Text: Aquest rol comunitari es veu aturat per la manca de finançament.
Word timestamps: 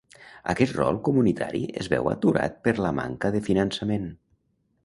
Aquest 0.53 0.71
rol 0.77 0.97
comunitari 1.07 1.61
es 1.83 1.89
veu 1.95 2.11
aturat 2.13 2.57
per 2.69 2.75
la 2.87 2.93
manca 3.03 3.33
de 3.37 3.47
finançament. 3.51 4.13